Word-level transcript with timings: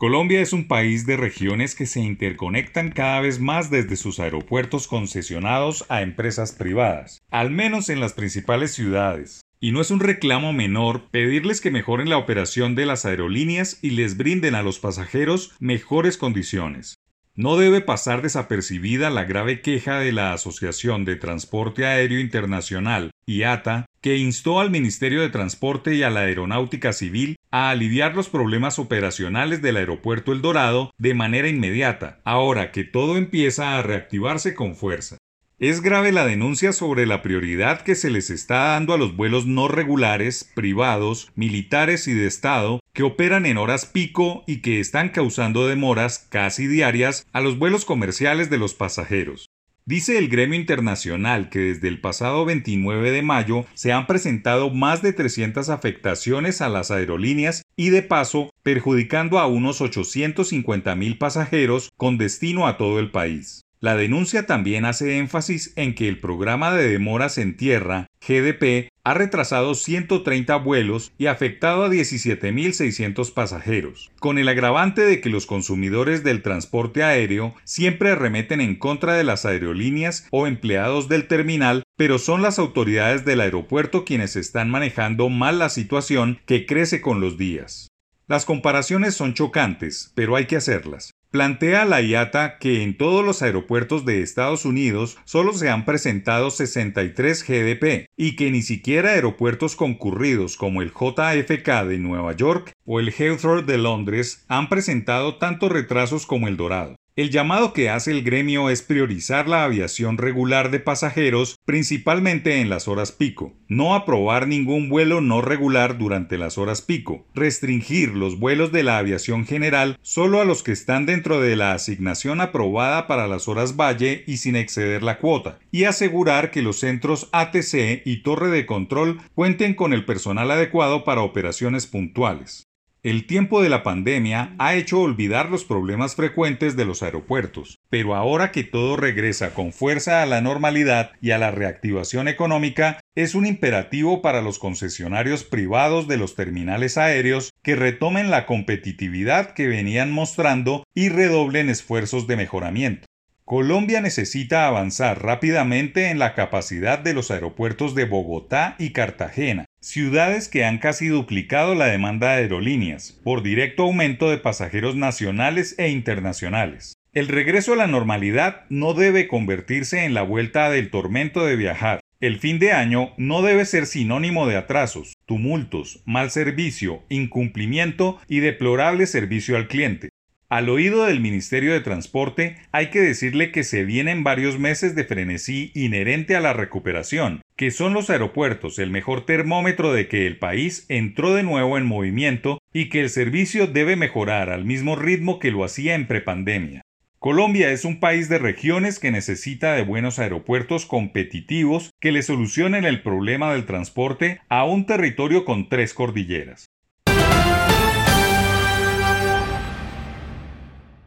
Colombia 0.00 0.40
es 0.40 0.54
un 0.54 0.66
país 0.66 1.04
de 1.04 1.18
regiones 1.18 1.74
que 1.74 1.84
se 1.84 2.00
interconectan 2.00 2.90
cada 2.90 3.20
vez 3.20 3.38
más 3.38 3.68
desde 3.70 3.96
sus 3.96 4.18
aeropuertos 4.18 4.88
concesionados 4.88 5.84
a 5.90 6.00
empresas 6.00 6.52
privadas, 6.52 7.20
al 7.30 7.50
menos 7.50 7.90
en 7.90 8.00
las 8.00 8.14
principales 8.14 8.72
ciudades. 8.72 9.42
Y 9.60 9.72
no 9.72 9.82
es 9.82 9.90
un 9.90 10.00
reclamo 10.00 10.54
menor 10.54 11.10
pedirles 11.10 11.60
que 11.60 11.70
mejoren 11.70 12.08
la 12.08 12.16
operación 12.16 12.74
de 12.74 12.86
las 12.86 13.04
aerolíneas 13.04 13.78
y 13.82 13.90
les 13.90 14.16
brinden 14.16 14.54
a 14.54 14.62
los 14.62 14.78
pasajeros 14.78 15.52
mejores 15.60 16.16
condiciones. 16.16 16.94
No 17.34 17.58
debe 17.58 17.82
pasar 17.82 18.22
desapercibida 18.22 19.10
la 19.10 19.24
grave 19.24 19.60
queja 19.60 19.98
de 19.98 20.12
la 20.12 20.32
Asociación 20.32 21.04
de 21.04 21.16
Transporte 21.16 21.84
Aéreo 21.84 22.20
Internacional, 22.20 23.10
IATA, 23.26 23.86
que 24.00 24.16
instó 24.16 24.60
al 24.60 24.70
Ministerio 24.70 25.20
de 25.20 25.28
Transporte 25.28 25.94
y 25.94 26.02
a 26.02 26.10
la 26.10 26.20
Aeronáutica 26.20 26.92
Civil 26.92 27.36
a 27.50 27.70
aliviar 27.70 28.14
los 28.14 28.28
problemas 28.28 28.78
operacionales 28.78 29.62
del 29.62 29.76
aeropuerto 29.76 30.32
El 30.32 30.42
Dorado 30.42 30.92
de 30.98 31.14
manera 31.14 31.48
inmediata, 31.48 32.20
ahora 32.24 32.72
que 32.72 32.84
todo 32.84 33.16
empieza 33.16 33.78
a 33.78 33.82
reactivarse 33.82 34.54
con 34.54 34.74
fuerza. 34.74 35.18
Es 35.60 35.82
grave 35.82 36.10
la 36.10 36.24
denuncia 36.24 36.72
sobre 36.72 37.04
la 37.04 37.20
prioridad 37.20 37.82
que 37.82 37.94
se 37.94 38.08
les 38.08 38.30
está 38.30 38.68
dando 38.68 38.94
a 38.94 38.98
los 38.98 39.14
vuelos 39.14 39.44
no 39.44 39.68
regulares, 39.68 40.50
privados, 40.54 41.30
militares 41.34 42.08
y 42.08 42.14
de 42.14 42.26
Estado 42.26 42.80
que 42.94 43.02
operan 43.02 43.44
en 43.44 43.58
horas 43.58 43.84
pico 43.84 44.42
y 44.46 44.62
que 44.62 44.80
están 44.80 45.10
causando 45.10 45.68
demoras 45.68 46.26
casi 46.30 46.66
diarias 46.66 47.26
a 47.32 47.42
los 47.42 47.58
vuelos 47.58 47.84
comerciales 47.84 48.48
de 48.48 48.56
los 48.56 48.72
pasajeros. 48.72 49.50
Dice 49.86 50.18
el 50.18 50.28
gremio 50.28 50.58
internacional 50.58 51.48
que 51.48 51.58
desde 51.58 51.88
el 51.88 52.00
pasado 52.00 52.44
29 52.44 53.10
de 53.10 53.22
mayo 53.22 53.64
se 53.74 53.92
han 53.92 54.06
presentado 54.06 54.70
más 54.70 55.02
de 55.02 55.12
300 55.12 55.70
afectaciones 55.70 56.60
a 56.60 56.68
las 56.68 56.90
aerolíneas 56.90 57.62
y 57.76 57.88
de 57.90 58.02
paso 58.02 58.50
perjudicando 58.62 59.38
a 59.38 59.46
unos 59.46 59.80
850 59.80 60.94
mil 60.96 61.18
pasajeros 61.18 61.90
con 61.96 62.18
destino 62.18 62.66
a 62.66 62.76
todo 62.76 63.00
el 63.00 63.10
país. 63.10 63.62
La 63.82 63.96
denuncia 63.96 64.44
también 64.44 64.84
hace 64.84 65.16
énfasis 65.16 65.72
en 65.74 65.94
que 65.94 66.06
el 66.06 66.20
programa 66.20 66.74
de 66.74 66.86
demoras 66.86 67.38
en 67.38 67.56
tierra, 67.56 68.08
GDP, 68.20 68.90
ha 69.04 69.14
retrasado 69.14 69.74
130 69.74 70.54
vuelos 70.56 71.12
y 71.16 71.28
afectado 71.28 71.84
a 71.84 71.88
17.600 71.88 73.32
pasajeros, 73.32 74.10
con 74.20 74.36
el 74.36 74.50
agravante 74.50 75.00
de 75.00 75.22
que 75.22 75.30
los 75.30 75.46
consumidores 75.46 76.22
del 76.22 76.42
transporte 76.42 77.02
aéreo 77.02 77.54
siempre 77.64 78.10
arremeten 78.10 78.60
en 78.60 78.76
contra 78.76 79.14
de 79.14 79.24
las 79.24 79.46
aerolíneas 79.46 80.28
o 80.30 80.46
empleados 80.46 81.08
del 81.08 81.26
terminal, 81.26 81.82
pero 81.96 82.18
son 82.18 82.42
las 82.42 82.58
autoridades 82.58 83.24
del 83.24 83.40
aeropuerto 83.40 84.04
quienes 84.04 84.36
están 84.36 84.68
manejando 84.68 85.30
mal 85.30 85.58
la 85.58 85.70
situación 85.70 86.38
que 86.44 86.66
crece 86.66 87.00
con 87.00 87.22
los 87.22 87.38
días. 87.38 87.88
Las 88.26 88.44
comparaciones 88.44 89.14
son 89.14 89.32
chocantes, 89.32 90.12
pero 90.14 90.36
hay 90.36 90.44
que 90.44 90.56
hacerlas. 90.56 91.12
Plantea 91.30 91.84
la 91.84 92.02
IATA 92.02 92.58
que 92.58 92.82
en 92.82 92.96
todos 92.96 93.24
los 93.24 93.40
aeropuertos 93.40 94.04
de 94.04 94.20
Estados 94.20 94.64
Unidos 94.64 95.16
solo 95.24 95.52
se 95.52 95.68
han 95.68 95.84
presentado 95.84 96.50
63 96.50 97.46
GDP 97.46 98.08
y 98.16 98.34
que 98.34 98.50
ni 98.50 98.62
siquiera 98.62 99.10
aeropuertos 99.10 99.76
concurridos 99.76 100.56
como 100.56 100.82
el 100.82 100.90
JFK 100.90 101.84
de 101.86 101.98
Nueva 101.98 102.32
York 102.32 102.72
o 102.84 102.98
el 102.98 103.12
Heathrow 103.12 103.64
de 103.64 103.78
Londres 103.78 104.44
han 104.48 104.68
presentado 104.68 105.36
tantos 105.36 105.70
retrasos 105.70 106.26
como 106.26 106.48
el 106.48 106.56
Dorado. 106.56 106.96
El 107.20 107.28
llamado 107.28 107.74
que 107.74 107.90
hace 107.90 108.12
el 108.12 108.22
gremio 108.22 108.70
es 108.70 108.80
priorizar 108.80 109.46
la 109.46 109.64
aviación 109.64 110.16
regular 110.16 110.70
de 110.70 110.80
pasajeros, 110.80 111.58
principalmente 111.66 112.62
en 112.62 112.70
las 112.70 112.88
horas 112.88 113.12
pico, 113.12 113.52
no 113.68 113.94
aprobar 113.94 114.48
ningún 114.48 114.88
vuelo 114.88 115.20
no 115.20 115.42
regular 115.42 115.98
durante 115.98 116.38
las 116.38 116.56
horas 116.56 116.80
pico, 116.80 117.26
restringir 117.34 118.14
los 118.14 118.38
vuelos 118.38 118.72
de 118.72 118.84
la 118.84 118.96
aviación 118.96 119.44
general 119.44 119.98
solo 120.00 120.40
a 120.40 120.46
los 120.46 120.62
que 120.62 120.72
están 120.72 121.04
dentro 121.04 121.42
de 121.42 121.56
la 121.56 121.74
asignación 121.74 122.40
aprobada 122.40 123.06
para 123.06 123.28
las 123.28 123.48
horas 123.48 123.76
valle 123.76 124.24
y 124.26 124.38
sin 124.38 124.56
exceder 124.56 125.02
la 125.02 125.18
cuota, 125.18 125.58
y 125.70 125.84
asegurar 125.84 126.50
que 126.50 126.62
los 126.62 126.78
centros 126.78 127.28
ATC 127.32 128.00
y 128.06 128.22
torre 128.22 128.48
de 128.48 128.64
control 128.64 129.20
cuenten 129.34 129.74
con 129.74 129.92
el 129.92 130.06
personal 130.06 130.50
adecuado 130.50 131.04
para 131.04 131.20
operaciones 131.20 131.86
puntuales. 131.86 132.69
El 133.02 133.26
tiempo 133.26 133.62
de 133.62 133.70
la 133.70 133.82
pandemia 133.82 134.54
ha 134.58 134.74
hecho 134.74 135.00
olvidar 135.00 135.48
los 135.48 135.64
problemas 135.64 136.16
frecuentes 136.16 136.76
de 136.76 136.84
los 136.84 137.02
aeropuertos, 137.02 137.78
pero 137.88 138.14
ahora 138.14 138.52
que 138.52 138.62
todo 138.62 138.96
regresa 138.96 139.54
con 139.54 139.72
fuerza 139.72 140.22
a 140.22 140.26
la 140.26 140.42
normalidad 140.42 141.12
y 141.22 141.30
a 141.30 141.38
la 141.38 141.50
reactivación 141.50 142.28
económica, 142.28 143.00
es 143.14 143.34
un 143.34 143.46
imperativo 143.46 144.20
para 144.20 144.42
los 144.42 144.58
concesionarios 144.58 145.44
privados 145.44 146.08
de 146.08 146.18
los 146.18 146.34
terminales 146.34 146.98
aéreos 146.98 147.54
que 147.62 147.74
retomen 147.74 148.30
la 148.30 148.44
competitividad 148.44 149.54
que 149.54 149.66
venían 149.66 150.12
mostrando 150.12 150.84
y 150.94 151.08
redoblen 151.08 151.70
esfuerzos 151.70 152.26
de 152.26 152.36
mejoramiento. 152.36 153.06
Colombia 153.46 154.02
necesita 154.02 154.66
avanzar 154.66 155.24
rápidamente 155.24 156.10
en 156.10 156.18
la 156.18 156.34
capacidad 156.34 156.98
de 156.98 157.14
los 157.14 157.30
aeropuertos 157.30 157.94
de 157.94 158.04
Bogotá 158.04 158.76
y 158.78 158.90
Cartagena, 158.90 159.64
Ciudades 159.82 160.50
que 160.50 160.66
han 160.66 160.76
casi 160.76 161.08
duplicado 161.08 161.74
la 161.74 161.86
demanda 161.86 162.32
de 162.32 162.42
aerolíneas, 162.42 163.18
por 163.24 163.42
directo 163.42 163.84
aumento 163.84 164.28
de 164.28 164.36
pasajeros 164.36 164.94
nacionales 164.94 165.74
e 165.78 165.88
internacionales. 165.88 166.92
El 167.14 167.28
regreso 167.28 167.72
a 167.72 167.76
la 167.76 167.86
normalidad 167.86 168.66
no 168.68 168.92
debe 168.92 169.26
convertirse 169.26 170.04
en 170.04 170.12
la 170.12 170.20
vuelta 170.20 170.68
del 170.68 170.90
tormento 170.90 171.46
de 171.46 171.56
viajar. 171.56 172.00
El 172.20 172.38
fin 172.38 172.58
de 172.58 172.72
año 172.72 173.14
no 173.16 173.40
debe 173.40 173.64
ser 173.64 173.86
sinónimo 173.86 174.46
de 174.46 174.58
atrasos, 174.58 175.14
tumultos, 175.24 176.02
mal 176.04 176.30
servicio, 176.30 177.02
incumplimiento 177.08 178.18
y 178.28 178.40
deplorable 178.40 179.06
servicio 179.06 179.56
al 179.56 179.66
cliente. 179.66 180.09
Al 180.50 180.68
oído 180.68 181.04
del 181.04 181.20
Ministerio 181.20 181.72
de 181.72 181.80
Transporte 181.80 182.56
hay 182.72 182.88
que 182.88 183.00
decirle 183.00 183.52
que 183.52 183.62
se 183.62 183.84
vienen 183.84 184.24
varios 184.24 184.58
meses 184.58 184.96
de 184.96 185.04
frenesí 185.04 185.70
inherente 185.76 186.34
a 186.34 186.40
la 186.40 186.52
recuperación, 186.52 187.40
que 187.54 187.70
son 187.70 187.94
los 187.94 188.10
aeropuertos 188.10 188.80
el 188.80 188.90
mejor 188.90 189.24
termómetro 189.24 189.92
de 189.92 190.08
que 190.08 190.26
el 190.26 190.38
país 190.38 190.86
entró 190.88 191.34
de 191.34 191.44
nuevo 191.44 191.78
en 191.78 191.86
movimiento 191.86 192.58
y 192.72 192.88
que 192.88 193.00
el 193.00 193.10
servicio 193.10 193.68
debe 193.68 193.94
mejorar 193.94 194.50
al 194.50 194.64
mismo 194.64 194.96
ritmo 194.96 195.38
que 195.38 195.52
lo 195.52 195.62
hacía 195.62 195.94
en 195.94 196.08
prepandemia. 196.08 196.82
Colombia 197.20 197.70
es 197.70 197.84
un 197.84 198.00
país 198.00 198.28
de 198.28 198.38
regiones 198.38 198.98
que 198.98 199.12
necesita 199.12 199.74
de 199.74 199.84
buenos 199.84 200.18
aeropuertos 200.18 200.84
competitivos 200.84 201.90
que 202.00 202.10
le 202.10 202.22
solucionen 202.22 202.84
el 202.84 203.02
problema 203.02 203.52
del 203.52 203.66
transporte 203.66 204.40
a 204.48 204.64
un 204.64 204.84
territorio 204.84 205.44
con 205.44 205.68
tres 205.68 205.94
cordilleras. 205.94 206.66